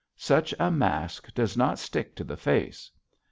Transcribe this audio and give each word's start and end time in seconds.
Such 0.17 0.51
a 0.59 0.71
mask 0.71 1.31
does 1.35 1.55
not 1.55 1.77
stick 1.77 2.15
to 2.15 2.23
the 2.23 2.35
face. 2.35 2.89